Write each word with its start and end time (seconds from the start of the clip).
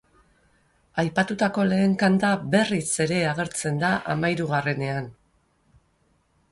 Aipatutako 1.03 1.65
lehen 1.73 1.93
kanta 2.05 2.31
berriz 2.57 2.87
ere 3.07 3.21
agertzen 3.35 3.79
da 3.85 3.93
hamairugarrenean. 4.15 5.13